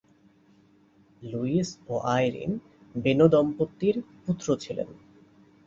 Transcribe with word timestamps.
Luis 1.21 1.69
ও 1.87 1.93
Irene 2.13 2.51
Benaud 2.95 3.25
দম্পতির 3.33 3.95
পুত্র 4.23 4.47
ছিলেন। 4.63 4.89